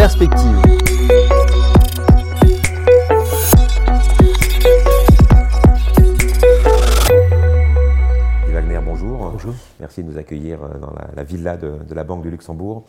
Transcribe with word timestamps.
perspective. 0.00 0.56
Wagner, 8.50 8.80
bonjour. 8.82 9.30
Bonjour. 9.32 9.52
Merci 9.78 10.02
de 10.02 10.10
nous 10.10 10.16
accueillir 10.16 10.62
euh, 10.62 10.78
dans 10.78 10.90
la, 10.92 11.08
la 11.14 11.22
villa 11.22 11.58
de, 11.58 11.72
de 11.86 11.94
la 11.94 12.04
Banque 12.04 12.22
du 12.22 12.30
Luxembourg. 12.30 12.86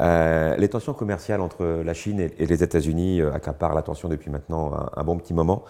Euh, 0.00 0.56
les 0.56 0.68
tensions 0.68 0.94
commerciales 0.94 1.42
entre 1.42 1.64
la 1.84 1.94
Chine 1.94 2.18
et, 2.18 2.34
et 2.40 2.46
les 2.46 2.64
États-Unis 2.64 3.20
euh, 3.20 3.32
accaparent 3.32 3.74
l'attention 3.76 4.08
depuis 4.08 4.32
maintenant 4.32 4.74
un, 4.74 4.90
un 4.96 5.04
bon 5.04 5.16
petit 5.16 5.34
moment. 5.34 5.62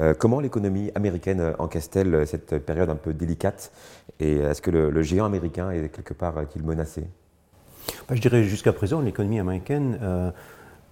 Euh, 0.00 0.12
comment 0.12 0.40
l'économie 0.40 0.90
américaine 0.96 1.54
encaisse-t-elle 1.60 2.26
cette 2.26 2.58
période 2.66 2.90
un 2.90 2.96
peu 2.96 3.12
délicate? 3.12 3.70
Et 4.18 4.38
est-ce 4.38 4.60
que 4.60 4.72
le, 4.72 4.90
le 4.90 5.02
géant 5.02 5.26
américain 5.26 5.70
est 5.70 5.88
quelque 5.88 6.14
part 6.14 6.40
est-il 6.40 6.64
menacé? 6.64 7.04
Je 8.10 8.20
dirais 8.20 8.44
jusqu'à 8.44 8.72
présent, 8.72 9.00
l'économie 9.00 9.40
américaine, 9.40 9.98
euh, 10.02 10.30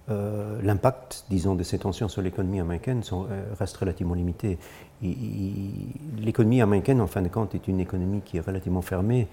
euh, 0.09 0.59
l'impact, 0.63 1.25
disons, 1.29 1.55
de 1.55 1.63
ces 1.63 1.79
tensions 1.79 2.09
sur 2.09 2.21
l'économie 2.21 2.59
américaine 2.59 3.01
euh, 3.11 3.43
reste 3.59 3.77
relativement 3.77 4.15
limité. 4.15 4.57
L'économie 5.01 6.61
américaine, 6.61 7.01
en 7.01 7.07
fin 7.07 7.21
de 7.21 7.27
compte, 7.27 7.55
est 7.55 7.67
une 7.67 7.79
économie 7.79 8.21
qui 8.23 8.37
est 8.37 8.41
relativement 8.41 8.81
fermée. 8.81 9.27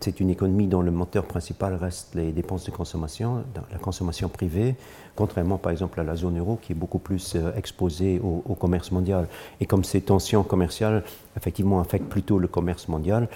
C'est 0.00 0.18
une 0.18 0.30
économie 0.30 0.66
dont 0.66 0.82
le 0.82 0.90
moteur 0.90 1.24
principal 1.24 1.74
reste 1.76 2.16
les 2.16 2.32
dépenses 2.32 2.64
de 2.64 2.72
consommation, 2.72 3.44
la 3.70 3.78
consommation 3.78 4.28
privée, 4.28 4.74
contrairement 5.14 5.58
par 5.58 5.70
exemple 5.70 6.00
à 6.00 6.02
la 6.02 6.16
zone 6.16 6.40
euro 6.40 6.58
qui 6.60 6.72
est 6.72 6.74
beaucoup 6.74 6.98
plus 6.98 7.36
exposée 7.56 8.18
au, 8.18 8.42
au 8.44 8.56
commerce 8.56 8.90
mondial. 8.90 9.28
Et 9.60 9.66
comme 9.66 9.84
ces 9.84 10.00
tensions 10.00 10.42
commerciales 10.42 11.04
effectivement 11.36 11.80
affectent 11.80 12.08
plutôt 12.08 12.40
le 12.40 12.48
commerce 12.48 12.88
mondial. 12.88 13.28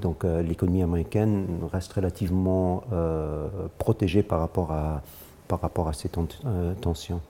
Donc 0.00 0.24
euh, 0.24 0.42
l'économie 0.42 0.82
américaine 0.82 1.46
reste 1.72 1.92
relativement 1.92 2.84
euh, 2.92 3.48
protégée 3.78 4.22
par 4.22 4.40
rapport 4.40 4.72
à, 4.72 5.02
par 5.48 5.60
rapport 5.60 5.88
à 5.88 5.92
ces 5.92 6.08
ten- 6.08 6.26
euh, 6.46 6.74
tensions. 6.74 7.20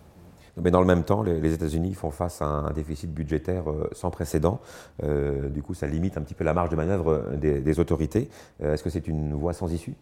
Mais 0.63 0.71
dans 0.71 0.81
le 0.81 0.87
même 0.87 1.05
temps, 1.05 1.23
les, 1.23 1.53
États-Unis 1.53 1.95
font 1.95 2.11
face 2.11 2.43
à 2.43 2.47
un 2.47 2.71
déficit 2.73 3.13
budgétaire 3.13 3.71
euh, 3.71 3.89
sans 3.93 4.11
précédent. 4.11 4.61
Euh, 5.03 5.49
du 5.49 5.63
coup, 5.63 5.75
ça 5.75 5.87
limite 5.87 6.17
un 6.19 6.23
petit 6.23 6.35
peu 6.35 6.45
la 6.45 6.55
marge 6.55 6.71
de 6.71 6.77
manœuvre 6.77 7.25
des, 7.37 7.81
autorités. 7.81 8.29
Euh, 8.63 8.75
est-ce 8.75 8.83
que 8.83 8.91
c'est 8.91 9.07
une 9.09 9.33
voie 9.33 9.53
sans 9.53 9.73
issue? 9.73 9.95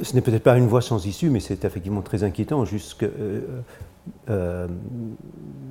Ce 0.00 0.14
n'est 0.14 0.20
peut-être 0.22 0.42
pas 0.42 0.56
une 0.56 0.66
voie 0.66 0.82
sans 0.82 1.06
issue, 1.06 1.30
mais 1.30 1.40
c'est 1.40 1.64
effectivement 1.64 2.02
très 2.02 2.24
inquiétant. 2.24 2.64
Jusque, 2.64 3.02
euh, 3.02 3.62
euh, 4.30 4.66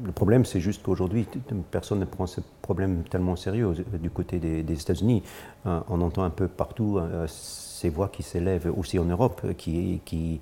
le 0.03 0.11
problème, 0.11 0.45
c'est 0.45 0.59
juste 0.59 0.83
qu'aujourd'hui, 0.83 1.27
personne 1.69 1.99
ne 1.99 2.05
prend 2.05 2.27
ce 2.27 2.41
problème 2.61 3.03
tellement 3.03 3.35
sérieux 3.35 3.73
euh, 3.93 3.97
du 3.97 4.09
côté 4.09 4.39
des, 4.39 4.81
États-Unis. 4.81 5.23
Euh, 5.65 5.79
on 5.89 6.01
entend 6.01 6.23
un 6.23 6.29
peu 6.29 6.47
partout 6.47 6.97
euh, 6.97 7.25
ces 7.27 7.89
voix 7.89 8.09
qui 8.09 8.23
s'élèvent 8.23 8.71
aussi 8.75 8.99
en 8.99 9.05
Europe, 9.05 9.41
euh, 9.45 9.53
qui, 9.53 10.01
qui, 10.05 10.39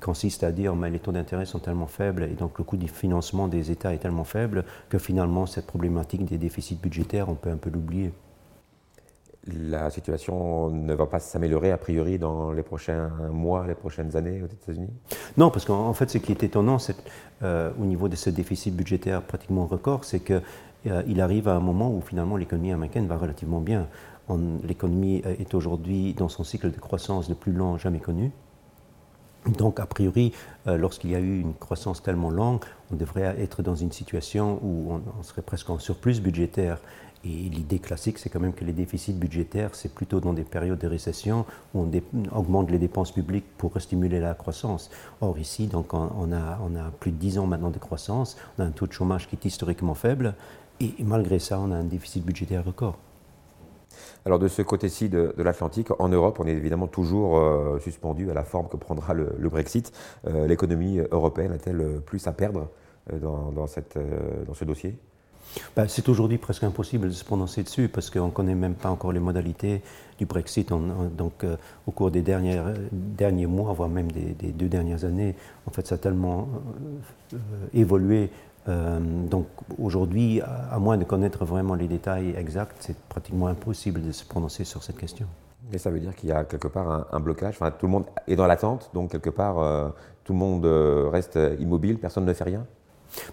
consistent 0.00 0.42
à 0.42 0.50
dire 0.50 0.74
que 0.74 0.86
les 0.86 0.98
taux 0.98 1.12
d'intérêt 1.12 1.46
sont 1.46 1.60
tellement 1.60 1.86
faibles 1.86 2.24
et 2.24 2.34
donc 2.34 2.58
le 2.58 2.64
coût 2.64 2.76
du 2.76 2.88
financement 2.88 3.46
des 3.46 3.70
États 3.70 3.94
est 3.94 3.98
tellement 3.98 4.24
faible 4.24 4.64
que 4.88 4.98
finalement, 4.98 5.46
cette 5.46 5.66
problématique 5.66 6.24
des 6.24 6.38
déficits 6.38 6.74
budgétaires, 6.74 7.28
on 7.28 7.36
peut 7.36 7.50
un 7.50 7.56
peu 7.56 7.70
l'oublier. 7.70 8.12
La 9.48 9.90
situation 9.90 10.70
ne 10.70 10.92
va 10.94 11.06
pas 11.06 11.20
s'améliorer 11.20 11.70
a 11.70 11.78
priori 11.78 12.18
dans 12.18 12.50
les 12.50 12.64
prochains 12.64 13.10
mois, 13.30 13.64
les 13.66 13.76
prochaines 13.76 14.16
années 14.16 14.42
aux 14.42 14.46
États-Unis? 14.46 14.90
Non, 15.36 15.50
parce 15.50 15.64
qu'en 15.64 15.86
en 15.86 15.92
fait, 15.92 16.10
ce 16.10 16.18
qui 16.18 16.32
est 16.32 16.42
étonnant 16.42 16.78
euh, 17.42 17.70
au 17.80 17.84
niveau 17.84 18.08
de 18.08 18.16
ce 18.16 18.28
déficit 18.28 18.74
budgétaire 18.74 19.22
pratiquement 19.22 19.66
record, 19.66 20.04
c'est 20.04 20.18
qu'il 20.20 21.20
arrive 21.20 21.46
à 21.46 21.54
un 21.54 21.60
moment 21.60 21.94
où 21.94 22.00
finalement 22.00 22.36
l'économie 22.36 22.72
américaine 22.72 23.06
va 23.06 23.16
relativement 23.18 23.60
bien. 23.60 23.86
On- 24.28 24.58
L'économie 24.64 25.22
euh, 25.24 25.36
est 25.38 25.54
aujourd'hui 25.54 26.12
dans 26.14 26.28
son 26.28 26.42
cycle 26.42 26.72
de 26.72 26.80
croissance 26.80 27.28
le 27.28 27.36
plus 27.36 27.52
lent 27.52 27.78
jamais 27.78 28.00
connu. 28.00 28.32
Donc, 29.46 29.78
a 29.78 29.86
priori, 29.86 30.32
euh, 30.66 30.76
lorsqu'il 30.76 31.10
y 31.12 31.14
a 31.14 31.20
eu 31.20 31.38
une 31.38 31.54
croissance 31.54 32.02
tellement 32.02 32.30
longue, 32.30 32.64
on 32.90 32.96
devrait 32.96 33.36
être 33.38 33.62
dans 33.62 33.76
une 33.76 33.92
situation 33.92 34.58
où 34.60 34.90
on 35.16 35.22
serait 35.22 35.42
presque 35.42 35.70
en 35.70 35.78
surplus 35.78 36.20
budgétaire. 36.20 36.78
Et 37.26 37.48
l'idée 37.48 37.80
classique, 37.80 38.18
c'est 38.18 38.28
quand 38.28 38.38
même 38.38 38.52
que 38.52 38.64
les 38.64 38.72
déficits 38.72 39.12
budgétaires, 39.12 39.70
c'est 39.72 39.92
plutôt 39.92 40.20
dans 40.20 40.32
des 40.32 40.44
périodes 40.44 40.78
de 40.78 40.86
récession 40.86 41.44
où 41.74 41.80
on 41.80 42.38
augmente 42.38 42.70
les 42.70 42.78
dépenses 42.78 43.10
publiques 43.10 43.46
pour 43.58 43.80
stimuler 43.80 44.20
la 44.20 44.34
croissance. 44.34 44.90
Or, 45.20 45.36
ici, 45.36 45.66
donc, 45.66 45.92
on, 45.92 46.32
a, 46.32 46.90
plus 47.00 47.10
de 47.10 47.16
10 47.16 47.38
ans 47.38 47.46
maintenant 47.46 47.70
de 47.70 47.78
croissance, 47.78 48.36
on 48.58 48.62
a 48.62 48.66
un 48.66 48.70
taux 48.70 48.86
de 48.86 48.92
chômage 48.92 49.26
qui 49.26 49.34
est 49.34 49.44
historiquement 49.44 49.94
faible, 49.94 50.34
et, 50.78 50.94
malgré 51.00 51.40
ça, 51.40 51.58
on 51.58 51.72
a 51.72 51.74
un 51.74 51.84
déficit 51.84 52.24
budgétaire 52.24 52.64
record. 52.64 52.96
Alors 54.24 54.38
de 54.38 54.46
ce 54.46 54.60
côté-ci 54.60 55.08
de, 55.08 55.34
l'Atlantique, 55.38 55.88
en 55.98 56.08
Europe, 56.08 56.38
on 56.38 56.46
est 56.46 56.52
évidemment 56.52 56.86
toujours 56.86 57.38
euh, 57.38 57.78
suspendu 57.78 58.30
à 58.30 58.34
la 58.34 58.44
forme 58.44 58.68
que 58.68 58.76
prendra 58.76 59.14
le, 59.14 59.48
Brexit. 59.48 59.90
Euh, 60.26 60.46
L'économie 60.46 61.00
européenne 61.10 61.52
a-t-elle 61.52 62.00
plus 62.04 62.26
à 62.26 62.32
perdre 62.32 62.68
euh, 63.12 63.18
dans 63.18 63.66
ce 63.66 64.64
dossier? 64.64 64.98
Ben, 65.76 65.86
c'est 65.88 66.08
aujourd'hui 66.08 66.38
presque 66.38 66.64
impossible 66.64 67.08
de 67.08 67.12
se 67.12 67.24
prononcer 67.24 67.62
dessus 67.62 67.88
parce 67.88 68.10
qu'on 68.10 68.26
ne 68.26 68.30
connaît 68.30 68.54
même 68.54 68.74
pas 68.74 68.90
encore 68.90 69.12
les 69.12 69.20
modalités 69.20 69.82
du 70.18 70.26
Brexit. 70.26 70.72
On- 70.72 70.76
on- 70.76 71.08
donc, 71.08 71.44
euh, 71.44 71.56
au 71.86 71.90
cours 71.90 72.10
des 72.10 72.22
dernières, 72.22 72.72
derniers 72.92 73.46
mois, 73.46 73.72
voire 73.72 73.88
même 73.88 74.10
des, 74.10 74.52
deux 74.52 74.68
dernières 74.68 75.04
années, 75.04 75.34
en 75.66 75.70
fait, 75.70 75.86
ça 75.86 75.96
a 75.96 75.98
tellement 75.98 76.48
euh, 77.32 77.34
euh, 77.34 77.38
évolué. 77.74 78.30
Euh, 78.68 78.98
donc, 79.00 79.46
aujourd'hui, 79.78 80.40
à, 80.40 80.78
moins 80.78 80.96
de 80.98 81.04
connaître 81.04 81.44
vraiment 81.44 81.74
les 81.74 81.86
détails 81.86 82.34
exacts, 82.36 82.76
c'est 82.80 82.96
pratiquement 83.08 83.46
impossible 83.46 84.02
de 84.02 84.12
se 84.12 84.24
prononcer 84.24 84.64
sur 84.64 84.82
cette 84.82 84.98
question. 84.98 85.26
Et 85.72 85.78
ça 85.78 85.90
veut 85.90 86.00
dire 86.00 86.14
qu'il 86.14 86.28
y 86.28 86.32
a 86.32 86.44
quelque 86.44 86.68
part 86.68 87.06
un, 87.12 87.20
blocage. 87.20 87.56
Enfin, 87.60 87.70
tout 87.70 87.86
le 87.86 87.92
monde 87.92 88.04
est 88.26 88.36
dans 88.36 88.46
l'attente, 88.46 88.90
donc 88.94 89.10
quelque 89.10 89.30
part, 89.30 89.58
euh, 89.58 89.88
tout 90.24 90.32
le 90.32 90.38
monde 90.38 90.64
euh, 90.64 91.08
reste 91.10 91.38
immobile, 91.58 91.98
personne 91.98 92.24
ne 92.24 92.32
fait 92.32 92.44
rien. 92.44 92.64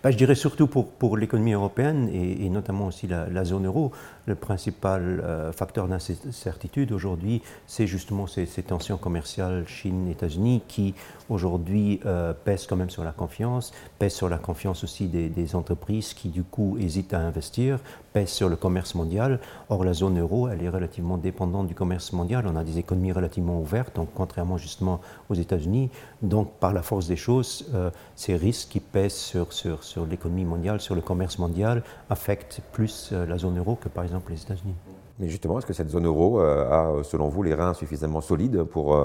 Ben, 0.04 0.12
je 0.12 0.18
dirais 0.18 0.36
surtout 0.36 0.68
pour, 0.68 1.18
l'économie 1.18 1.54
européenne 1.54 2.10
et, 2.14 2.50
notamment 2.50 2.88
aussi 2.88 3.08
la, 3.08 3.46
zone 3.46 3.66
euro, 3.66 3.92
le 4.26 4.36
principal 4.36 5.22
euh, 5.24 5.52
facteur 5.52 5.88
d'incertitude 5.88 6.92
aujourd'hui, 6.92 7.42
c'est 7.68 7.88
justement 7.88 8.28
ces, 8.28 8.46
tensions 8.64 8.98
commerciales 8.98 9.68
Chine-États-Unis 9.68 10.62
qui 10.68 10.94
aujourd'hui 11.30 12.00
euh, 12.06 12.34
pèsent 12.34 12.68
quand 12.68 12.76
même 12.76 12.90
sur 12.90 13.04
la 13.04 13.12
confiance, 13.12 13.74
pèsent 14.00 14.14
sur 14.14 14.30
la 14.30 14.38
confiance 14.38 14.84
aussi 14.84 15.08
des 15.08 15.56
entreprises 15.56 16.14
qui 16.14 16.30
du 16.30 16.44
coup 16.44 16.78
hésitent 16.80 17.14
à 17.14 17.20
investir, 17.20 17.80
pèsent 18.14 18.30
sur 18.30 18.48
le 18.48 18.56
commerce 18.56 18.96
mondial. 18.96 19.40
Or 19.70 19.84
la 19.84 19.94
zone 19.94 20.20
euro, 20.20 20.48
elle 20.48 20.64
est 20.64 20.70
relativement 20.70 21.18
dépendante 21.18 21.68
du 21.68 21.76
commerce 21.76 22.14
mondial. 22.14 22.46
On 22.48 22.56
a 22.56 22.64
des 22.64 22.78
économies 22.78 23.12
relativement 23.12 23.60
ouvertes, 23.60 23.96
donc 23.96 24.10
contrairement 24.14 24.58
justement 24.58 25.02
aux 25.30 25.34
États-Unis. 25.34 25.90
Donc 26.22 26.52
par 26.60 26.74
la 26.74 26.82
force 26.82 27.08
des 27.08 27.16
choses, 27.16 27.66
euh, 27.74 27.90
ces 28.16 28.36
risques 28.36 28.70
qui 28.70 28.80
pèsent 28.80 29.14
sur, 29.14 29.52
sur, 29.52 29.84
sur 29.84 30.06
l'économie 30.06 30.46
mondiale, 30.46 30.80
sur 30.80 30.96
le 30.96 31.02
commerce 31.02 31.40
mondial, 31.40 31.84
affectent 32.10 32.62
plus 32.72 33.10
euh, 33.12 33.26
la 33.26 33.38
zone 33.38 33.58
euro 33.58 33.76
que 33.76 33.90
par 33.90 34.04
exemple 34.04 34.32
les 34.32 34.42
États-Unis. 34.42 34.76
Mais 35.20 35.30
justement, 35.30 35.60
est-ce 35.60 35.66
que 35.66 35.74
cette 35.74 35.90
zone 35.90 36.06
euro 36.06 36.40
euh, 36.40 37.00
a, 37.00 37.04
selon 37.04 37.28
vous, 37.30 37.44
les 37.44 37.54
reins 37.54 37.74
suffisamment 37.74 38.22
solides 38.22 38.64
pour 38.64 38.98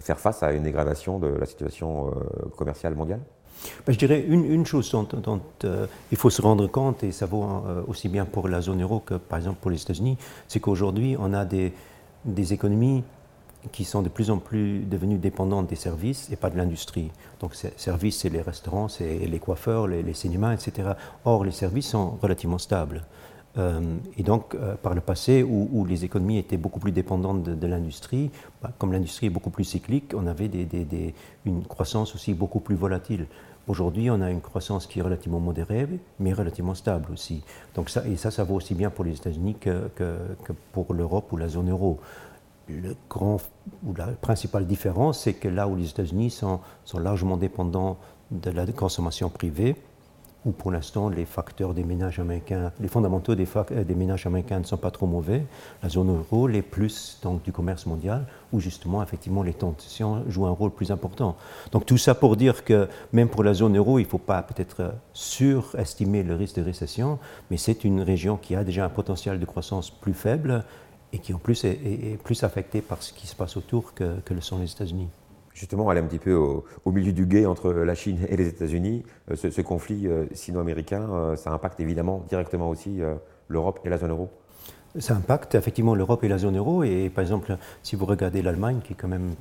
faire 0.00 0.18
face 0.18 0.42
à 0.42 0.52
une 0.52 0.62
dégradation 0.62 1.18
de 1.18 1.26
la 1.26 1.46
situation 1.46 2.12
commerciale 2.56 2.94
mondiale? 2.94 3.20
Ben, 3.86 3.92
je 3.92 3.98
dirais 3.98 4.24
une, 4.26 4.66
chose 4.66 4.90
dont, 4.90 5.40
euh, 5.64 5.86
il 6.10 6.16
faut 6.16 6.30
se 6.30 6.42
rendre 6.42 6.66
compte, 6.66 7.02
et 7.04 7.12
ça 7.12 7.26
vaut 7.26 7.44
euh, 7.44 7.82
aussi 7.88 8.08
bien 8.08 8.24
pour 8.24 8.48
la 8.48 8.60
zone 8.60 8.82
euro 8.82 9.00
que 9.00 9.14
par 9.14 9.38
exemple 9.38 9.58
pour 9.60 9.70
les 9.70 9.80
États-Unis, 9.80 10.16
c'est 10.48 10.60
qu'aujourd'hui, 10.60 11.16
on 11.18 11.32
a 11.32 11.44
des, 11.44 11.72
économies 12.52 13.02
qui 13.72 13.84
sont 13.84 14.00
de 14.00 14.08
plus 14.08 14.30
en 14.30 14.38
plus 14.38 14.80
devenues 14.80 15.18
dépendantes 15.18 15.66
des 15.66 15.76
services 15.76 16.30
et 16.30 16.36
pas 16.36 16.48
de 16.48 16.56
l'industrie. 16.56 17.10
Donc, 17.40 17.54
ces 17.54 17.72
services, 17.76 18.18
c'est 18.20 18.30
les 18.30 18.40
restaurants, 18.40 18.88
c'est 18.88 19.18
les 19.18 19.38
coiffeurs, 19.38 19.86
les, 19.86 20.14
cinémas, 20.14 20.54
etc. 20.54 20.90
Or, 21.26 21.44
les 21.44 21.50
services 21.50 21.88
sont 21.88 22.18
relativement 22.22 22.58
stables. 22.58 23.04
Euh, 23.58 23.96
et 24.16 24.22
donc, 24.22 24.56
par 24.82 24.94
le 24.94 25.02
passé, 25.02 25.42
où, 25.42 25.84
les 25.84 26.06
économies 26.06 26.38
étaient 26.38 26.56
beaucoup 26.56 26.80
plus 26.80 26.92
dépendantes 26.92 27.42
de, 27.42 27.66
l'industrie, 27.66 28.30
bah, 28.62 28.70
comme 28.78 28.92
l'industrie 28.92 29.26
est 29.26 29.30
beaucoup 29.30 29.50
plus 29.50 29.64
cyclique, 29.64 30.12
on 30.16 30.26
avait 30.26 30.48
une 31.44 31.62
croissance 31.64 32.14
aussi 32.14 32.32
beaucoup 32.32 32.60
plus 32.60 32.76
volatile. 32.76 33.26
Aujourd'hui, 33.68 34.10
on 34.10 34.20
a 34.20 34.30
une 34.30 34.40
croissance 34.40 34.86
qui 34.86 34.98
est 34.98 35.02
relativement 35.02 35.40
modérée, 35.40 35.86
mais 36.18 36.32
relativement 36.32 36.74
stable 36.74 37.12
aussi. 37.12 37.42
Donc 37.74 37.90
ça, 37.90 38.06
et 38.06 38.16
ça, 38.16 38.30
ça 38.30 38.42
vaut 38.42 38.56
aussi 38.56 38.74
bien 38.74 38.90
pour 38.90 39.04
les 39.04 39.14
États-Unis 39.14 39.56
que, 39.60 39.90
pour 40.72 40.92
l'Europe 40.92 41.30
ou 41.32 41.36
la 41.36 41.48
zone 41.48 41.70
euro. 41.70 42.00
Le 42.68 42.94
grand, 43.08 43.38
ou 43.84 43.94
la 43.94 44.06
principale 44.06 44.66
différence, 44.66 45.20
c'est 45.20 45.34
que 45.34 45.48
là 45.48 45.68
où 45.68 45.76
les 45.76 45.88
États-Unis 45.88 46.30
sont 46.30 46.60
largement 46.98 47.36
dépendants 47.36 47.98
de 48.30 48.50
la 48.50 48.66
consommation 48.66 49.28
privée, 49.28 49.76
où 50.44 50.52
pour 50.52 50.70
l'instant 50.70 51.08
les 51.08 51.24
facteurs 51.24 51.74
des 51.74 51.84
ménages 51.84 52.18
américains, 52.18 52.72
les 52.80 52.88
fondamentaux 52.88 53.34
des, 53.34 53.46
des, 53.84 53.94
ménages 53.94 54.26
américains 54.26 54.58
ne 54.58 54.64
sont 54.64 54.76
pas 54.76 54.90
trop 54.90 55.06
mauvais. 55.06 55.44
La 55.82 55.88
zone 55.88 56.10
euro, 56.10 56.46
les 56.46 56.62
plus 56.62 57.18
donc, 57.22 57.42
du 57.42 57.52
commerce 57.52 57.86
mondial, 57.86 58.26
où 58.52 58.60
justement 58.60 59.02
effectivement 59.02 59.42
les 59.42 59.52
tensions 59.52 60.24
jouent 60.28 60.46
un 60.46 60.50
rôle 60.50 60.70
plus 60.70 60.90
important. 60.90 61.36
Donc 61.72 61.86
tout 61.86 61.98
ça 61.98 62.14
pour 62.14 62.36
dire 62.36 62.64
que 62.64 62.88
même 63.12 63.28
pour 63.28 63.44
la 63.44 63.54
zone 63.54 63.76
euro, 63.76 63.98
il 63.98 64.04
ne 64.04 64.08
faut 64.08 64.18
pas 64.18 64.42
peut-être 64.42 64.94
surestimer 65.12 66.22
le 66.22 66.34
risque 66.34 66.56
de 66.56 66.62
récession, 66.62 67.18
mais 67.50 67.56
c'est 67.56 67.84
une 67.84 68.00
région 68.00 68.36
qui 68.36 68.54
a 68.54 68.64
déjà 68.64 68.84
un 68.84 68.90
potentiel 68.90 69.38
de 69.38 69.44
croissance 69.44 69.90
plus 69.90 70.14
faible 70.14 70.64
et 71.12 71.18
qui 71.18 71.34
en 71.34 71.38
plus 71.38 71.64
est, 71.64 72.22
plus 72.22 72.44
affectée 72.44 72.80
par 72.80 73.02
ce 73.02 73.12
qui 73.12 73.26
se 73.26 73.34
passe 73.34 73.56
autour 73.56 73.94
que 73.94 74.22
le 74.30 74.40
sont 74.40 74.58
les 74.58 74.70
États-Unis. 74.70 75.08
Justement, 75.60 75.90
aller 75.90 76.00
un 76.00 76.04
petit 76.04 76.18
peu 76.18 76.32
au, 76.32 76.64
milieu 76.90 77.12
du 77.12 77.26
guet 77.26 77.44
entre 77.44 77.70
la 77.70 77.94
Chine 77.94 78.20
et 78.30 78.36
les 78.38 78.48
États-Unis, 78.48 79.02
ce, 79.34 79.60
conflit 79.60 80.08
sino-américain, 80.32 81.34
ça 81.36 81.50
impacte 81.50 81.78
évidemment 81.80 82.24
directement 82.30 82.70
aussi 82.70 83.00
l'Europe 83.48 83.78
et 83.84 83.90
la 83.90 83.98
zone 83.98 84.12
euro 84.12 84.30
ça 84.98 85.14
impacte 85.14 85.54
effectivement 85.54 85.94
l'Europe 85.94 86.24
et 86.24 86.28
la 86.28 86.38
zone 86.38 86.56
euro. 86.56 86.82
Et 86.82 87.10
par 87.10 87.22
exemple, 87.22 87.56
si 87.82 87.96
vous 87.96 88.06
regardez 88.06 88.42
l'Allemagne, 88.42 88.80
qui 88.82 88.94
est 88.94 88.96
quand 88.96 89.08
même 89.08 89.34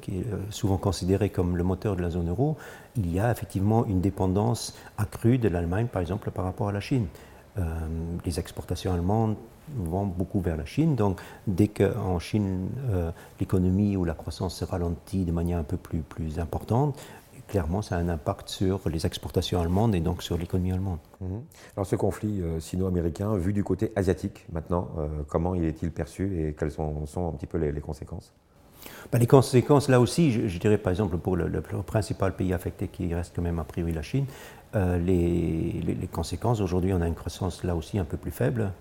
souvent 0.49 0.77
considérée 0.77 1.29
comme 1.29 1.57
le 1.57 1.63
moteur 1.63 1.95
de 1.95 2.01
la 2.01 2.09
zone 2.09 2.29
euro, 2.29 2.57
il 2.95 3.11
y 3.11 3.19
a 3.19 3.31
effectivement 3.31 3.85
une 3.85 4.01
dépendance 4.01 4.75
accrue 4.97 5.37
de 5.37 5.49
l'Allemagne, 5.49 5.87
par 5.87 6.01
exemple, 6.01 6.31
par 6.31 6.45
rapport 6.45 6.69
à 6.69 6.71
la 6.71 6.79
Chine. 6.79 7.07
Euh, 7.57 7.63
les 8.25 8.39
exportations 8.39 8.93
allemandes 8.93 9.35
vont 9.77 10.05
beaucoup 10.05 10.39
vers 10.39 10.57
la 10.57 10.65
Chine. 10.65 10.95
Donc, 10.95 11.19
dès 11.47 11.67
qu'en 11.67 12.19
Chine, 12.19 12.69
euh, 12.89 13.11
l'économie 13.39 13.97
ou 13.97 14.05
la 14.05 14.13
croissance 14.13 14.55
se 14.55 14.65
ralentit 14.65 15.25
de 15.25 15.31
manière 15.31 15.59
un 15.59 15.63
peu 15.63 15.77
plus, 15.77 15.99
plus 15.99 16.39
importante, 16.39 16.97
clairement, 17.47 17.81
ça 17.81 17.95
a 17.95 17.99
un 17.99 18.09
impact 18.09 18.49
sur 18.49 18.87
les 18.89 19.05
exportations 19.05 19.59
allemandes 19.59 19.95
et 19.95 19.99
donc 19.99 20.21
sur 20.21 20.37
l'économie 20.37 20.71
allemande. 20.71 20.99
Mhm. 21.21 21.41
Alors, 21.75 21.87
ce 21.87 21.95
conflit 21.95 22.41
euh, 22.41 22.59
sino-américain, 22.59 23.35
vu 23.35 23.53
du 23.53 23.63
côté 23.63 23.91
asiatique 23.95 24.45
maintenant, 24.51 24.89
comment 25.27 25.55
il 25.55 25.63
est-il 25.65 25.91
perçu 25.91 26.41
et 26.41 26.53
quelles 26.53 26.71
sont, 26.71 27.05
sont 27.05 27.29
un 27.29 27.31
petit 27.31 27.47
peu 27.47 27.57
les, 27.57 27.81
conséquences? 27.81 28.31
Ben, 29.11 29.19
les 29.19 29.27
conséquences, 29.27 29.89
là 29.89 29.99
aussi, 29.99 30.31
je, 30.31 30.59
dirais 30.59 30.77
par 30.77 30.91
exemple 30.91 31.17
pour 31.17 31.35
le, 31.35 31.47
le, 31.47 31.61
principal 31.61 32.35
pays 32.35 32.53
affecté 32.53 32.87
qui 32.87 33.13
reste 33.13 33.35
quand 33.35 33.41
même 33.41 33.59
a 33.59 33.63
priori 33.63 33.91
la 33.91 34.01
Chine, 34.01 34.25
euh, 34.75 34.99
les, 34.99 36.07
conséquences. 36.11 36.61
Aujourd'hui, 36.61 36.93
on 36.93 37.01
a 37.01 37.07
une 37.07 37.15
croissance 37.15 37.63
là 37.63 37.75
aussi 37.75 37.97
un 37.97 38.03
peu 38.03 38.17
plus 38.17 38.31
faible. 38.31 38.71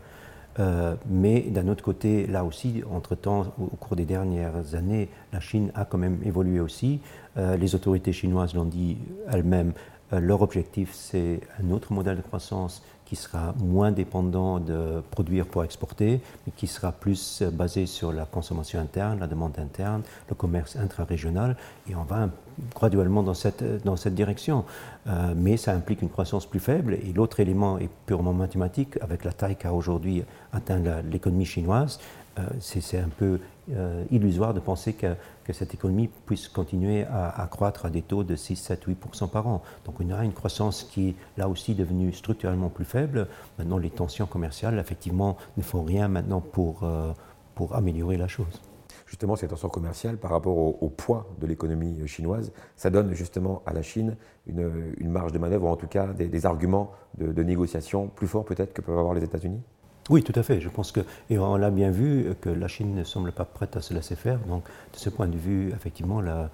Euh, 0.58 0.94
mais 1.08 1.40
d'un 1.42 1.68
autre 1.68 1.84
côté, 1.84 2.26
là 2.26 2.44
aussi, 2.44 2.82
entre-temps, 2.90 3.54
au, 3.60 3.76
cours 3.76 3.96
des 3.96 4.04
dernières 4.04 4.74
années, 4.74 5.08
la 5.32 5.40
Chine 5.40 5.70
a 5.74 5.84
quand 5.84 5.98
même 5.98 6.18
évolué 6.24 6.60
aussi. 6.60 7.00
Euh, 7.36 7.56
les 7.56 7.74
autorités 7.74 8.12
chinoises 8.12 8.54
l'ont 8.54 8.64
dit 8.64 8.98
elles-mêmes, 9.30 9.72
leur 10.10 10.40
objectif, 10.40 10.94
c'est 10.94 11.40
un 11.62 11.70
autre 11.70 11.92
modèle 11.92 12.16
de 12.16 12.22
croissance 12.22 12.82
qui 13.08 13.16
sera 13.16 13.54
moins 13.58 13.90
dépendant 13.90 14.60
de 14.60 15.02
produire 15.10 15.46
pour 15.46 15.64
exporter, 15.64 16.20
mais 16.46 16.52
qui 16.54 16.66
sera 16.66 16.92
plus 16.92 17.42
basé 17.42 17.86
sur 17.86 18.12
la 18.12 18.26
consommation 18.26 18.78
interne, 18.78 19.18
la 19.18 19.26
demande 19.26 19.58
interne, 19.58 20.02
le 20.28 20.34
commerce 20.34 20.76
intra-régional, 20.76 21.56
et 21.88 21.94
on 21.94 22.02
va 22.02 22.28
graduellement 22.74 23.22
dans 23.22 23.32
cette, 23.32 23.64
dans 23.82 23.96
cette 23.96 24.14
direction. 24.14 24.66
Euh, 25.06 25.32
mais 25.34 25.56
ça 25.56 25.72
implique 25.72 26.02
une 26.02 26.10
croissance 26.10 26.44
plus 26.44 26.60
faible, 26.60 26.94
et 26.94 27.14
l'autre 27.14 27.40
élément 27.40 27.78
est 27.78 27.88
purement 28.04 28.34
mathématique, 28.34 28.98
avec 29.00 29.24
la 29.24 29.32
taille 29.32 29.56
qu'a 29.56 29.72
aujourd'hui 29.72 30.22
atteint 30.52 30.82
l'économie 31.10 31.46
chinoise, 31.46 31.98
euh, 32.38 32.42
c'est 32.60 32.98
un 32.98 33.08
peu 33.08 33.40
euh, 33.74 34.04
illusoire 34.10 34.54
de 34.54 34.60
penser 34.60 34.92
que, 34.92 35.14
que, 35.48 35.54
cette 35.54 35.74
économie 35.74 36.10
puisse 36.26 36.46
continuer 36.46 37.04
à, 37.04 37.48
croître 37.50 37.86
à 37.86 37.90
des 37.90 38.02
taux 38.02 38.22
de 38.22 38.36
6, 38.36 38.56
7, 38.56 38.84
8 38.84 38.98
par 39.32 39.46
an. 39.46 39.62
Donc 39.86 39.96
on 40.00 40.10
a 40.10 40.22
une 40.24 40.34
croissance 40.34 40.84
qui 40.84 41.08
est 41.08 41.14
là 41.38 41.48
aussi 41.48 41.74
devenue 41.74 42.12
structurellement 42.12 42.68
plus 42.68 42.84
faible. 42.84 43.28
Maintenant, 43.58 43.78
les 43.78 43.90
tensions 43.90 44.26
commerciales, 44.26 44.78
effectivement, 44.78 45.36
ne 45.56 45.62
font 45.62 45.82
rien 45.82 46.06
maintenant 46.08 46.40
pour, 46.40 46.82
euh, 46.82 47.12
pour 47.54 47.74
améliorer 47.74 48.18
la 48.18 48.28
chose. 48.28 48.60
Justement, 49.06 49.36
ces 49.36 49.48
tensions 49.48 49.70
commerciales 49.70 50.18
par 50.18 50.32
rapport 50.32 50.56
au, 50.56 50.88
poids 50.90 51.26
de 51.40 51.46
l'économie 51.46 52.06
chinoise, 52.06 52.52
ça 52.76 52.90
donne 52.90 53.14
justement 53.14 53.62
à 53.64 53.72
la 53.72 53.80
Chine 53.80 54.16
une, 54.46 54.92
une 54.98 55.10
marge 55.10 55.32
de 55.32 55.38
manœuvre, 55.38 55.64
ou 55.64 55.70
en 55.70 55.76
tout 55.76 55.86
cas 55.86 56.08
des, 56.08 56.46
arguments 56.46 56.92
de 57.16 57.42
négociation 57.42 58.08
plus 58.08 58.26
forts 58.26 58.44
peut-être 58.44 58.74
que 58.74 58.82
peuvent 58.82 58.98
avoir 58.98 59.14
les 59.14 59.24
États-Unis? 59.24 59.62
Oui, 60.10 60.22
tout 60.22 60.32
à 60.34 60.42
fait. 60.42 60.60
Je 60.60 60.68
pense 60.68 60.92
que, 60.92 61.00
et 61.30 61.38
on 61.38 61.56
l'a 61.56 61.70
bien 61.70 61.90
vu, 61.90 62.34
que 62.40 62.48
la 62.48 62.68
Chine 62.68 62.94
ne 62.94 63.04
semble 63.04 63.32
pas 63.32 63.44
prête 63.44 63.76
à 63.76 63.82
se 63.82 63.92
laisser 63.92 64.16
faire. 64.16 64.38
Donc, 64.40 64.64
de 64.64 64.98
ce 64.98 65.10
point 65.10 65.28
de 65.28 65.36
vue, 65.36 65.70
effectivement, 65.74 66.20
la, 66.20 66.50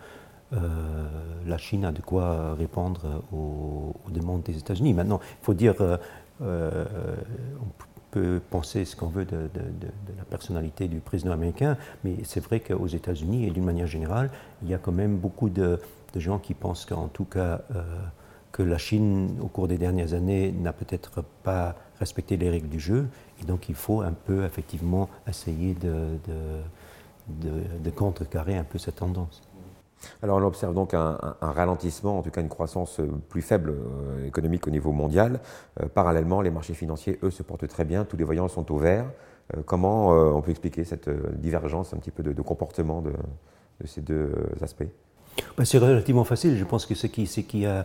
euh, 0.53 1.59
Chine 1.59 1.85
a 1.85 1.93
de 1.93 2.01
quoi 2.01 2.55
répondre 2.55 3.23
aux, 3.33 3.95
demandes 4.11 4.43
des 4.43 4.59
États-Unis. 4.59 4.93
Maintenant, 4.93 5.21
il 5.23 5.45
faut 5.45 5.55
dire, 5.55 5.75
euh, 5.81 5.97
euh, 6.43 6.85
on 7.61 7.67
peut 8.11 8.41
penser 8.51 8.85
ce 8.85 8.97
qu'on 8.97 9.09
veut 9.09 9.25
de, 9.25 9.49
la 10.17 10.25
personnalité 10.25 10.89
du 10.89 10.99
président 10.99 11.33
américain, 11.33 11.77
mais 12.03 12.17
c'est 12.25 12.41
vrai 12.41 12.61
qu'aux 12.61 12.87
États-Unis 12.87 13.47
et 13.47 13.51
d'une 13.51 13.65
manière 13.65 13.87
générale, 13.87 14.31
il 14.63 14.69
y 14.69 14.75
a 14.75 14.79
quand 14.79 14.93
même 14.93 15.17
beaucoup 15.17 15.49
de, 15.49 15.79
gens 16.17 16.39
qui 16.39 16.55
pensent 16.55 16.87
qu'en 16.87 17.09
tout 17.09 17.25
cas, 17.25 17.63
que 18.55 18.63
la 18.63 18.79
Chine, 18.79 19.37
au 19.43 19.49
cours 19.49 19.67
des 19.67 19.79
dernières 19.79 20.15
années, 20.15 20.53
n'a 20.53 20.73
peut-être 20.73 21.25
pas 21.43 21.75
respecté 21.99 22.37
les 22.37 22.49
règles 22.49 22.69
du 22.69 22.79
jeu 22.79 23.09
et 23.43 23.45
donc 23.45 23.69
il 23.69 23.75
faut 23.75 24.01
un 24.01 24.13
peu 24.13 24.45
effectivement 24.45 25.11
essayer 25.29 25.75
de, 25.75 26.19
de, 27.29 27.51
de, 27.83 27.91
contrecarrer 27.91 28.57
un 28.57 28.63
peu 28.63 28.79
cette 28.79 28.97
tendance. 28.97 29.43
Alors 30.23 30.39
on 30.39 30.43
observe 30.45 30.73
donc 30.73 30.95
un, 30.95 31.19
ralentissement, 31.41 32.17
en 32.19 32.23
tout 32.23 32.31
cas 32.31 32.43
une 32.43 32.49
croissance 32.49 33.01
plus 33.29 33.43
faible 33.43 33.71
euh, 33.71 34.29
économique 34.29 34.69
au 34.69 34.71
niveau 34.71 34.93
mondial. 34.93 35.41
Euh, 35.83 35.87
parallèlement, 35.93 36.41
les 36.41 36.51
marchés 36.51 36.75
financiers, 36.75 37.19
eux, 37.25 37.33
se 37.33 37.43
portent 37.43 37.67
très 37.67 37.85
bien, 37.85 38.05
tous 38.05 38.17
les 38.17 38.25
voyants 38.25 38.47
sont 38.47 38.71
au 38.71 38.79
vert. 38.79 39.07
Euh, 39.57 39.63
comment 39.67 40.11
on 40.11 40.41
peut 40.43 40.53
expliquer 40.53 40.85
cette 40.85 41.11
divergence 41.41 41.93
un 41.93 41.97
petit 41.97 42.13
peu 42.13 42.23
de, 42.23 42.41
comportement 42.43 43.03
de, 43.03 43.15
ces 43.85 44.01
deux 44.01 44.33
aspects? 44.63 44.87
Ben, 45.59 45.65
C'est 45.65 45.79
relativement 45.79 46.23
facile. 46.23 46.57
Je 46.57 46.65
pense 46.65 46.87
que 46.87 46.95
ce 46.95 47.09
qui, 47.09 47.27
ce 47.27 47.41
qui 47.41 47.67
a 47.67 47.85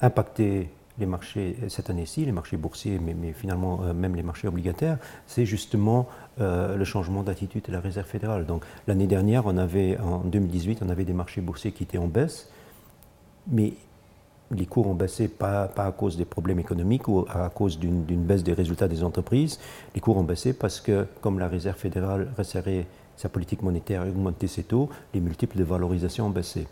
impacté 0.00 0.70
les 0.98 1.06
marchés 1.06 1.56
cette 1.68 1.90
année-ci, 1.90 2.24
les 2.24 2.32
marchés 2.32 2.56
boursiers, 2.56 2.98
mais, 2.98 3.32
finalement 3.32 3.80
euh, 3.82 3.92
même 3.92 4.14
les 4.14 4.22
marchés 4.22 4.48
obligataires, 4.48 4.98
c'est 5.26 5.44
justement 5.44 6.08
euh, 6.40 6.76
le 6.76 6.84
changement 6.84 7.22
d'attitude 7.22 7.64
de 7.66 7.72
la 7.72 7.80
Réserve 7.80 8.06
fédérale. 8.06 8.46
Donc 8.46 8.64
l'année 8.86 9.06
dernière, 9.06 9.46
on 9.46 9.56
avait, 9.56 9.98
en 9.98 10.18
2018, 10.18 10.80
on 10.82 10.88
avait 10.88 11.04
des 11.04 11.12
marchés 11.12 11.40
boursiers 11.40 11.72
qui 11.72 11.82
étaient 11.82 11.98
en 11.98 12.06
baisse, 12.06 12.50
mais 13.48 13.74
les 14.52 14.66
cours 14.66 14.86
ont 14.86 14.94
baissé 14.94 15.28
pas, 15.28 15.66
pas 15.66 15.86
à 15.86 15.92
cause 15.92 16.16
des 16.16 16.24
problèmes 16.24 16.60
économiques 16.60 17.08
ou 17.08 17.26
à 17.28 17.48
cause 17.48 17.78
d'une 17.78 18.04
baisse 18.04 18.44
des 18.44 18.52
résultats 18.52 18.88
des 18.88 19.02
entreprises. 19.02 19.58
Les 19.94 20.00
cours 20.00 20.16
ont 20.16 20.24
baissé 20.24 20.52
parce 20.52 20.80
que, 20.80 21.06
comme 21.20 21.40
la 21.40 21.48
Réserve 21.48 21.76
fédérale 21.76 22.28
resserrait 22.38 22.86
sa 23.16 23.28
politique 23.28 23.62
monétaire 23.62 24.04
et 24.04 24.10
augmentait 24.10 24.46
ses 24.46 24.62
taux, 24.62 24.88
les 25.14 25.20
multiples 25.20 25.58
de 25.58 25.64
valorisation 25.64 26.26
ont 26.26 26.30
baissé. 26.30 26.68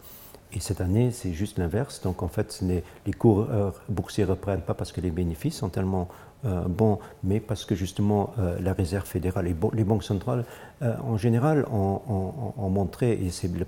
Et 0.54 0.60
cette 0.60 0.80
année, 0.80 1.10
c'est 1.10 1.32
juste 1.32 1.58
l'inverse. 1.58 2.00
Donc 2.02 2.22
en 2.22 2.28
fait, 2.28 2.62
les 2.62 3.12
cours 3.12 3.48
euh, 3.50 3.70
boursiers 3.88 4.24
ne 4.24 4.30
reprennent 4.30 4.60
pas 4.60 4.74
parce 4.74 4.92
que 4.92 5.00
les 5.00 5.10
bénéfices 5.10 5.56
sont 5.56 5.68
tellement 5.68 6.08
euh, 6.44 6.62
bons, 6.68 6.98
mais 7.24 7.40
parce 7.40 7.64
que 7.64 7.74
justement 7.74 8.34
euh, 8.38 8.56
la 8.60 8.72
Réserve 8.72 9.06
fédérale 9.06 9.48
et 9.48 9.56
les 9.72 9.84
banques 9.84 10.04
centrales 10.04 10.44
en 10.82 11.16
général 11.16 11.64
ont, 11.72 12.68
montré, 12.68 13.12
et 13.12 13.30
c'est 13.30 13.50
la 13.56 13.64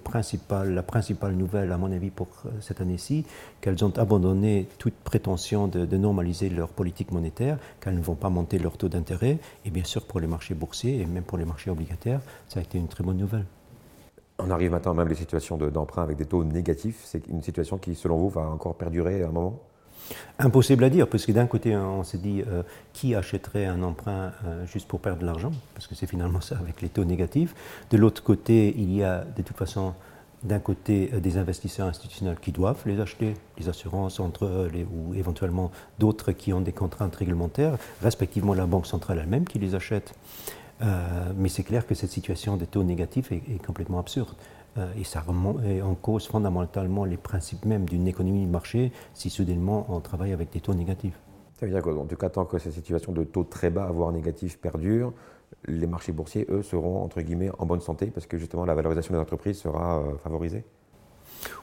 principale 0.82 1.32
nouvelle 1.32 1.72
à 1.72 1.78
mon 1.78 1.90
avis 1.90 2.10
pour 2.10 2.28
cette 2.60 2.82
année-ci, 2.82 3.24
qu'elles 3.62 3.82
ont 3.86 3.92
abandonné 3.96 4.68
toute 4.76 4.92
prétention 4.92 5.66
de, 5.66 5.86
de, 5.86 5.96
normaliser 5.96 6.50
leur 6.50 6.68
politique 6.68 7.12
monétaire, 7.12 7.56
qu'elles 7.80 7.94
ne 7.94 8.02
vont 8.02 8.16
pas 8.16 8.28
monter 8.28 8.58
leur 8.58 8.76
taux 8.76 8.90
d'intérêt. 8.90 9.38
Et 9.64 9.70
bien 9.70 9.84
sûr, 9.84 10.04
pour 10.04 10.20
les 10.20 10.26
marchés 10.26 10.54
boursiers 10.54 11.00
et 11.00 11.06
même 11.06 11.22
pour 11.22 11.38
les 11.38 11.46
marchés 11.46 11.70
obligataires, 11.70 12.20
ça 12.48 12.60
a 12.60 12.62
été 12.62 12.76
une 12.76 12.88
très 12.88 13.02
bonne 13.02 13.16
nouvelle. 13.16 13.46
On 14.38 14.50
arrive 14.50 14.70
maintenant 14.70 14.94
même 14.94 15.06
à 15.06 15.10
des 15.10 15.16
situations 15.16 15.56
d'emprunt 15.56 16.02
avec 16.02 16.16
des 16.16 16.26
taux 16.26 16.44
négatifs. 16.44 17.00
C'est 17.04 17.26
une 17.28 17.42
situation 17.42 17.78
qui, 17.78 17.94
selon 17.94 18.18
vous, 18.18 18.28
va 18.28 18.42
encore 18.42 18.74
perdurer 18.74 19.22
à 19.22 19.28
un 19.28 19.32
moment? 19.32 19.60
Impossible 20.38 20.84
à 20.84 20.90
dire, 20.90 21.08
parce 21.08 21.26
que 21.26 21.32
d'un 21.32 21.46
côté, 21.46 21.74
on 21.74 22.04
s'est 22.04 22.18
dit 22.18 22.42
euh, 22.46 22.62
qui 22.92 23.14
achèterait 23.14 23.66
un 23.66 23.82
emprunt 23.82 24.32
euh, 24.44 24.66
juste 24.66 24.86
pour 24.86 25.00
perdre 25.00 25.20
de 25.20 25.26
l'argent, 25.26 25.50
parce 25.74 25.86
que 25.86 25.94
c'est 25.94 26.06
finalement 26.06 26.40
ça 26.40 26.56
avec 26.58 26.82
les 26.82 26.88
taux 26.88 27.04
négatifs. 27.04 27.54
De 27.90 27.96
l'autre 27.96 28.22
côté, 28.22 28.74
il 28.76 28.94
y 28.94 29.02
a 29.02 29.24
de 29.24 29.42
toute 29.42 29.56
façon, 29.56 29.94
d'un 30.44 30.60
côté, 30.60 31.10
euh, 31.12 31.20
des 31.20 31.38
investisseurs 31.38 31.88
institutionnels 31.88 32.38
qui 32.40 32.52
doivent 32.52 32.82
les 32.86 33.00
acheter, 33.00 33.34
les 33.58 33.68
assurances 33.68 34.20
entre 34.20 34.68
les, 34.72 34.84
ou 34.84 35.14
éventuellement 35.14 35.72
d'autres 35.98 36.32
qui 36.32 36.52
ont 36.52 36.60
des 36.60 36.72
contraintes 36.72 37.16
réglementaires, 37.16 37.76
respectivement 38.02 38.54
la 38.54 38.66
Banque 38.66 38.86
centrale 38.86 39.18
elle-même 39.20 39.46
qui 39.46 39.58
les 39.58 39.74
achète. 39.74 40.14
Euh, 40.82 41.32
mais 41.36 41.48
c'est 41.48 41.62
clair 41.62 41.86
que 41.86 41.94
cette 41.94 42.10
situation 42.10 42.56
de 42.56 42.64
taux 42.64 42.82
négatifs 42.82 43.32
est, 43.32 43.64
complètement 43.64 43.98
absurde. 43.98 44.34
Euh, 44.78 44.92
et 44.98 45.04
ça 45.04 45.20
remonte 45.20 45.60
en 45.82 45.94
cause 45.94 46.26
fondamentalement 46.26 47.04
les 47.04 47.16
principes 47.16 47.64
même 47.64 47.86
d'une 47.86 48.06
économie 48.06 48.44
de 48.44 48.50
marché 48.50 48.92
si 49.14 49.30
soudainement 49.30 49.86
on 49.88 50.00
travaille 50.00 50.32
avec 50.32 50.50
des 50.52 50.60
taux 50.60 50.74
négatifs. 50.74 51.18
Ça 51.58 51.64
veut 51.64 51.72
dire 51.72 51.80
qu'en 51.80 52.04
tout 52.04 52.16
cas, 52.16 52.28
tant 52.28 52.44
que 52.44 52.58
cette 52.58 52.74
situation 52.74 53.12
de 53.12 53.24
taux 53.24 53.44
très 53.44 53.70
bas, 53.70 53.86
voire 53.90 54.12
négatif, 54.12 54.58
perdure, 54.58 55.14
les 55.66 55.86
marchés 55.86 56.12
boursiers, 56.12 56.46
eux, 56.50 56.62
seront 56.62 57.02
entre 57.02 57.22
guillemets 57.22 57.50
en 57.58 57.64
bonne 57.64 57.80
santé 57.80 58.06
parce 58.06 58.26
que 58.26 58.36
justement 58.36 58.64
la 58.66 58.74
valorisation 58.74 59.14
des 59.14 59.20
entreprises 59.20 59.58
sera 59.58 60.00
euh, 60.00 60.16
favorisée? 60.22 60.64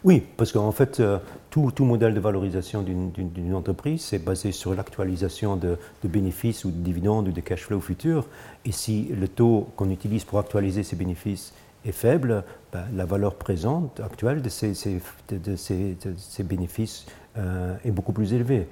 Oui, 0.03 0.23
parce 0.37 0.51
qu'en 0.51 0.71
fait, 0.71 0.99
euh, 0.99 1.19
tout, 1.49 1.71
modèle 1.79 2.13
de 2.13 2.19
valorisation 2.19 2.81
d'une 2.81 3.53
entreprise, 3.53 4.01
c'est 4.01 4.19
basé 4.19 4.51
sur 4.51 4.75
l'actualisation 4.75 5.55
de, 5.55 5.77
bénéfices 6.03 6.65
ou 6.65 6.71
de 6.71 6.77
dividendes 6.77 7.29
ou 7.29 7.31
de 7.31 7.41
cash 7.41 7.61
flow 7.63 7.79
futurs. 7.79 8.27
Et 8.65 8.71
si 8.71 9.09
le 9.17 9.27
taux 9.27 9.69
qu'on 9.75 9.89
utilise 9.89 10.23
pour 10.23 10.39
actualiser 10.39 10.83
ces 10.83 10.95
bénéfices 10.95 11.53
est 11.85 11.91
faible, 11.91 12.43
ben, 12.71 12.85
la 12.95 13.05
valeur 13.05 13.35
présente 13.35 13.99
actuelle 13.99 14.41
de 14.41 14.49
ces, 14.49 16.43
bénéfices 16.43 17.05
euh, 17.37 17.75
est 17.85 17.91
beaucoup 17.91 18.13
plus 18.13 18.33
élevée. 18.33 18.67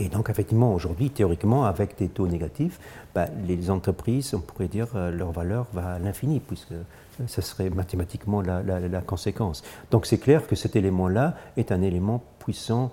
Et, 0.00 0.08
donc, 0.08 0.30
effectivement, 0.30 0.72
aujourd'hui, 0.74 1.10
théoriquement, 1.10 1.64
avec 1.64 1.98
des 1.98 2.08
taux 2.08 2.28
négatifs, 2.28 2.78
ben, 3.14 3.28
les 3.48 3.68
entreprises, 3.68 4.32
on 4.32 4.40
pourrait 4.40 4.68
dire, 4.68 4.86
euh, 4.94 5.10
leur 5.10 5.32
valeur 5.32 5.66
va 5.72 5.94
à 5.94 5.98
l'infini, 5.98 6.38
puisque 6.38 6.74
ce 7.26 7.40
serait 7.42 7.70
mathématiquement 7.70 8.42
la, 8.42 9.00
conséquence. 9.00 9.62
Donc 9.90 10.06
c'est 10.06 10.18
clair 10.18 10.46
que 10.46 10.56
cet 10.56 10.76
élément-là 10.76 11.34
est 11.56 11.72
un 11.72 11.82
élément 11.82 12.22
puissant 12.38 12.90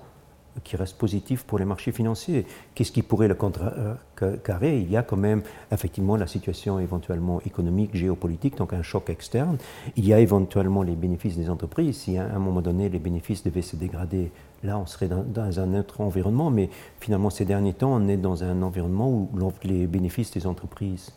qui 0.63 0.77
reste 0.77 0.97
positif 0.97 1.43
pour 1.43 1.59
les 1.59 1.65
marchés 1.65 1.91
financiers. 1.91 2.45
Qu'est-ce 2.73 2.93
qui 2.93 3.01
pourrait 3.01 3.27
le 3.27 3.35
contrecarrer 3.35 4.79
Il 4.79 4.89
y 4.89 4.95
a 4.95 5.03
quand 5.03 5.17
même 5.17 5.41
effectivement 5.69 6.15
la 6.15 6.27
situation 6.27 6.79
éventuellement 6.79 7.41
économique, 7.41 7.93
géopolitique, 7.93 8.57
donc 8.57 8.71
un 8.71 8.81
choc 8.81 9.09
externe. 9.09 9.57
Il 9.97 10.07
y 10.07 10.13
a 10.13 10.19
éventuellement 10.19 10.81
les 10.81 10.95
bénéfices 10.95 11.35
des 11.35 11.49
entreprises. 11.49 11.97
Si 11.97 12.17
à 12.17 12.23
un 12.33 12.39
moment 12.39 12.61
donné 12.61 12.87
les 12.87 12.99
bénéfices 12.99 13.43
devaient 13.43 13.61
se 13.61 13.75
dégrader, 13.75 14.31
là 14.63 14.79
on 14.79 14.85
serait 14.85 15.09
dans, 15.09 15.59
un 15.59 15.73
autre 15.77 15.99
environnement. 15.99 16.49
Mais 16.49 16.69
finalement 17.01 17.29
ces 17.29 17.43
derniers 17.43 17.73
temps, 17.73 17.93
on 17.93 18.07
est 18.07 18.17
dans 18.17 18.45
un 18.45 18.61
environnement 18.61 19.09
où 19.09 19.29
les 19.63 19.87
bénéfices 19.87 20.31
des 20.31 20.47
entreprises 20.47 21.11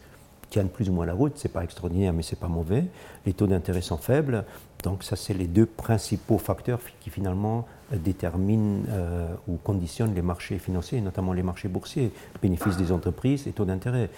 tiennent 0.51 0.69
plus 0.69 0.89
ou 0.89 0.93
moins 0.93 1.07
la 1.07 1.15
route. 1.15 1.33
C'est 1.37 1.53
pas 1.53 1.65
extraordinaire, 1.65 2.13
mais 2.13 2.23
c'est 2.23 2.39
pas 2.39 2.49
mauvais. 2.49 2.85
Les 3.27 3.33
taux 3.33 3.47
d'intérêt 3.47 3.81
sont 3.81 3.99
faibles. 3.99 4.45
Donc 4.85 5.03
ça, 5.03 5.17
c'est 5.17 5.35
les 5.35 5.47
deux 5.47 5.67
principaux 5.67 6.39
facteurs 6.39 6.81
qui 7.01 7.11
finalement 7.11 7.67
déterminent 7.93 8.83
euh, 8.91 9.29
ou 9.49 9.57
conditionnent 9.57 10.15
les 10.15 10.23
marchés 10.23 10.59
financiers, 10.59 11.01
notamment 11.01 11.33
les 11.33 11.43
marchés 11.43 11.69
boursiers, 11.69 12.13
bénéfices 12.43 12.77
des 12.77 12.93
entreprises 12.93 13.47
et 13.47 13.53
taux 13.53 13.65
d'intérêt. 13.65 14.11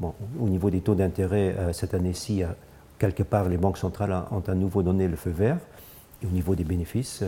Bon, 0.00 0.14
au 0.40 0.48
niveau 0.48 0.70
des 0.70 0.80
taux 0.80 0.94
d'intérêt, 0.94 1.54
euh, 1.58 1.72
cette 1.72 1.94
année-ci, 1.94 2.42
euh, 2.42 2.48
quelque 2.98 3.22
part, 3.22 3.48
les 3.48 3.56
banques 3.56 3.78
centrales 3.78 4.24
ont 4.30 4.42
à 4.46 4.54
nouveau 4.54 4.82
donné 4.82 5.08
le 5.08 5.16
feu 5.16 5.30
vert. 5.30 5.58
Et 6.22 6.26
au 6.26 6.30
niveau 6.30 6.54
des 6.54 6.64
bénéfices, 6.64 7.22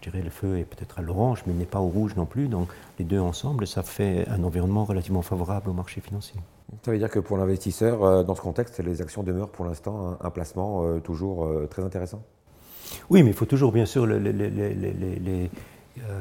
je 0.00 0.10
dirais 0.10 0.22
le 0.22 0.30
feu 0.30 0.58
est 0.58 0.64
peut-être 0.64 0.98
à 0.98 1.02
l'orange, 1.02 1.42
mais 1.46 1.52
il 1.52 1.58
n'est 1.58 1.66
pas 1.66 1.80
au 1.80 1.88
rouge 1.88 2.16
non 2.16 2.26
plus. 2.26 2.48
Donc 2.48 2.68
les 2.98 3.04
deux 3.04 3.20
ensemble, 3.20 3.66
ça 3.66 3.82
fait 3.82 4.26
un 4.28 4.42
environnement 4.44 4.84
relativement 4.84 5.22
favorable 5.22 5.70
aux 5.70 5.74
marchés 5.74 6.00
financiers. 6.00 6.40
Ça 6.82 6.92
veut 6.92 6.98
dire 6.98 7.10
que 7.10 7.18
pour 7.18 7.36
l'investisseur, 7.36 8.04
euh, 8.04 8.22
dans 8.22 8.34
ce 8.34 8.40
contexte, 8.40 8.80
les 8.80 9.02
actions 9.02 9.22
demeurent 9.22 9.50
pour 9.50 9.64
l'instant 9.64 10.16
un, 10.20 10.30
placement 10.30 10.84
euh, 10.84 11.00
toujours 11.00 11.44
euh, 11.44 11.66
très 11.68 11.82
intéressant 11.82 12.22
Oui, 13.10 13.22
mais 13.22 13.30
il 13.30 13.36
faut 13.36 13.44
toujours 13.44 13.72
bien 13.72 13.86
sûr 13.86 14.06
les, 14.06 15.50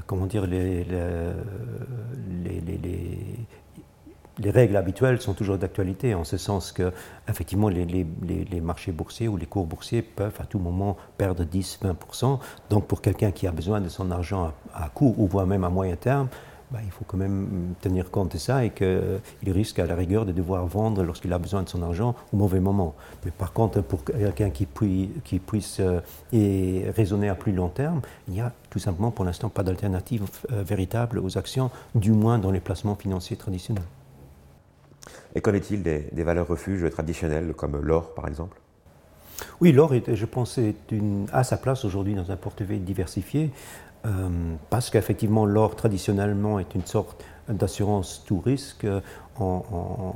comment 0.07 0.25
dire, 0.25 0.45
les, 0.45 0.83
les, 0.83 1.33
règles 4.47 4.77
habituelles 4.77 5.21
sont 5.21 5.33
toujours 5.33 5.57
d'actualité, 5.57 6.13
en 6.15 6.23
ce 6.23 6.37
sens 6.37 6.71
que, 6.71 6.91
effectivement, 7.27 7.69
les, 7.69 8.05
marchés 8.61 8.91
boursiers 8.91 9.27
ou 9.27 9.37
les 9.37 9.45
cours 9.45 9.65
boursiers 9.65 10.01
peuvent 10.01 10.37
à 10.39 10.45
tout 10.45 10.59
moment 10.59 10.97
perdre 11.17 11.43
10-20%. 11.43 12.39
Donc, 12.69 12.87
pour 12.87 13.01
quelqu'un 13.01 13.31
qui 13.31 13.47
a 13.47 13.51
besoin 13.51 13.81
de 13.81 13.89
son 13.89 14.11
argent 14.11 14.53
à, 14.73 14.89
court 14.89 15.19
ou 15.19 15.27
voire 15.27 15.45
même 15.45 15.63
à 15.63 15.69
moyen 15.69 15.95
terme, 15.95 16.29
bah, 16.71 16.79
il 16.85 16.91
faut 16.91 17.03
quand 17.03 17.17
même 17.17 17.73
tenir 17.81 18.11
compte 18.11 18.33
de 18.33 18.37
ça 18.37 18.63
et 18.63 18.69
qu'il 18.69 19.51
risque 19.51 19.79
à 19.79 19.87
la 19.87 19.95
rigueur 19.95 20.25
de 20.25 20.31
devoir 20.31 20.67
vendre 20.67 21.03
lorsqu'il 21.03 21.33
a 21.33 21.39
besoin 21.39 21.63
de 21.63 21.69
son 21.69 21.81
argent 21.81 22.13
au 22.31 22.37
mauvais 22.37 22.59
moment. 22.59 22.93
Mais 23.25 23.31
par 23.31 23.53
contre, 23.53 23.81
pour 23.81 24.03
quelqu'un 24.03 24.51
qui, 24.51 24.67
puisse 24.67 25.81
euh, 25.81 26.91
raisonner 26.95 27.27
à 27.27 27.35
plus 27.35 27.53
long 27.53 27.69
terme, 27.69 28.01
il 28.27 28.35
n'y 28.35 28.41
a 28.41 28.53
tout 28.69 28.77
simplement 28.77 29.09
pour 29.09 29.25
l'instant 29.25 29.49
pas 29.49 29.63
d'alternative 29.63 30.25
euh, 30.51 30.61
véritable 30.61 31.17
aux 31.17 31.39
actions, 31.39 31.71
du 31.95 32.11
moins 32.11 32.37
dans 32.37 32.51
les 32.51 32.59
placements 32.59 32.95
financiers 32.95 33.35
traditionnels. 33.35 33.83
Et 35.35 35.41
qu'en 35.41 35.53
est-il 35.53 35.83
des, 35.83 36.23
valeurs 36.23 36.47
refuges 36.47 36.89
traditionnelles 36.89 37.53
comme 37.55 37.79
l'or 37.81 38.13
par 38.13 38.27
exemple? 38.27 38.57
Oui, 39.61 39.71
l'or, 39.71 39.93
je 40.07 40.25
pense, 40.25 40.57
est 40.57 40.75
à 41.31 41.43
sa 41.43 41.57
place 41.57 41.85
aujourd'hui 41.85 42.13
dans 42.13 42.31
un 42.31 42.35
portefeuille 42.35 42.79
diversifié. 42.79 43.51
Euh, 44.05 44.29
parce 44.69 44.89
qu'effectivement, 44.89 45.45
l'or 45.45 45.75
traditionnellement 45.75 46.59
est 46.59 46.73
une 46.75 46.85
sorte 46.85 47.23
d'assurance 47.49 48.23
tout 48.25 48.39
risque. 48.39 48.85
On, 49.39 50.13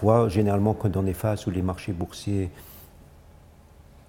voit 0.00 0.28
généralement 0.28 0.74
que 0.74 0.88
dans 0.88 1.02
des 1.02 1.14
phases 1.14 1.46
où 1.46 1.50
les 1.50 1.62
marchés 1.62 1.92
boursiers 1.92 2.50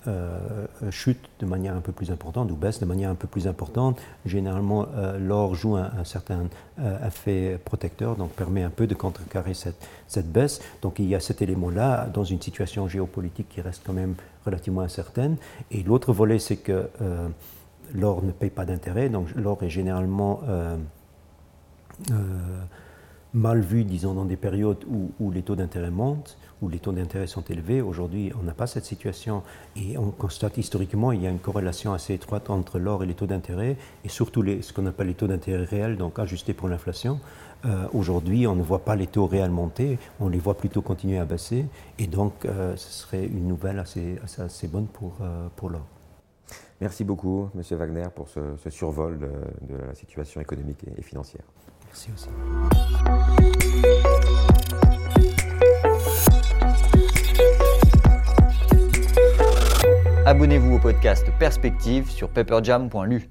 euh, 0.08 0.68
chutent 0.92 1.30
de 1.40 1.46
manière 1.46 1.76
un 1.76 1.82
peu 1.82 1.92
plus 1.92 2.12
importante 2.12 2.52
ou 2.52 2.56
baissent 2.56 2.80
de 2.80 2.86
manière 2.86 3.10
un 3.10 3.16
peu 3.16 3.28
plus 3.28 3.48
importante, 3.48 4.00
généralement 4.26 4.88
euh, 4.96 5.18
l'or 5.18 5.56
joue 5.56 5.76
un, 5.76 6.04
certain 6.04 6.46
effet 7.06 7.60
protecteur, 7.64 8.16
donc 8.16 8.32
permet 8.32 8.64
un 8.64 8.70
peu 8.70 8.86
de 8.86 8.96
contrecarrer 8.96 9.54
cette, 9.54 9.88
cette 10.08 10.32
baisse. 10.32 10.62
Donc 10.82 11.00
il 11.00 11.06
y 11.06 11.16
a 11.16 11.20
cet 11.20 11.42
élément-là 11.42 12.08
dans 12.14 12.24
une 12.24 12.42
situation 12.42 12.88
géopolitique 12.88 13.48
qui 13.50 13.62
reste 13.62 13.82
quand 13.86 13.94
même 13.94 14.16
relativement 14.46 14.82
incertaine. 14.82 15.38
Et 15.72 15.84
l'autre 15.84 16.12
volet, 16.14 16.38
c'est 16.38 16.58
que 16.58 16.90
l'or 17.94 18.24
ne 18.24 18.32
paye 18.32 18.50
pas 18.50 18.66
d'intérêt, 18.66 19.10
donc 19.10 19.28
l'or 19.36 19.62
est 19.64 19.70
généralement 19.70 20.42
euh, 20.48 20.78
euh, 22.12 22.64
mal 23.36 23.60
vu, 23.60 23.84
disons, 23.84 24.14
dans 24.14 24.26
des 24.26 24.38
périodes 24.38 24.84
où, 25.20 25.32
les 25.32 25.44
taux 25.44 25.56
d'intérêt 25.56 25.92
montent, 25.92 26.38
où 26.62 26.70
les 26.70 26.80
taux 26.80 26.94
d'intérêt 26.94 27.28
sont 27.28 27.44
élevés. 27.44 27.82
Aujourd'hui, 27.82 28.32
on 28.40 28.44
n'a 28.44 28.54
pas 28.54 28.66
cette 28.66 28.86
situation 28.86 29.44
et 29.76 29.98
on 29.98 30.10
constate 30.10 30.58
historiquement 30.58 31.12
il 31.12 31.22
y 31.22 31.28
a 31.28 31.30
une 31.30 31.40
corrélation 31.40 31.94
assez 31.94 32.14
étroite 32.14 32.50
entre 32.50 32.80
l'or 32.80 33.04
et 33.04 33.06
les 33.06 33.14
taux 33.14 33.28
d'intérêt, 33.28 33.76
et 34.04 34.10
surtout 34.10 34.44
ce 34.62 34.74
qu'on 34.74 34.86
appelle 34.86 35.08
les 35.08 35.14
taux 35.14 35.28
d'intérêt 35.28 35.66
réels, 35.66 35.98
donc 35.98 36.18
ajustés 36.18 36.54
pour 36.54 36.70
l'inflation. 36.70 37.20
Euh, 37.66 37.88
aujourd'hui, 37.94 38.48
on 38.48 38.56
ne 38.56 38.64
voit 38.64 38.86
pas 38.86 38.96
les 38.96 39.08
taux 39.08 39.28
réels 39.28 39.52
monter, 39.52 40.00
on 40.20 40.30
les 40.30 40.40
voit 40.40 40.56
plutôt 40.56 40.82
continuer 40.82 41.20
à 41.20 41.26
baisser, 41.26 41.66
et 42.00 42.08
donc 42.08 42.34
ce 42.44 42.76
serait 42.78 43.26
une 43.26 43.48
nouvelle 43.48 43.80
assez, 43.80 44.18
assez, 44.38 44.68
bonne 44.68 44.88
pour, 44.88 45.18
pour 45.58 45.70
l'or. 45.70 45.86
Merci 46.82 47.04
beaucoup, 47.04 47.50
Monsieur 47.56 47.78
Wagner, 47.78 48.08
pour 48.14 48.28
ce, 48.30 48.70
survol 48.70 49.18
de, 49.18 49.76
la 49.76 49.96
situation 49.96 50.42
économique 50.42 50.86
et, 50.98 51.02
financière. 51.02 51.44
Merci 51.96 52.12
aussi. 52.14 52.28
Abonnez-vous 60.26 60.76
au 60.76 60.80
podcast 60.80 61.26
Perspective 61.40 62.10
sur 62.10 62.30
pepperjam.lu. 62.30 63.30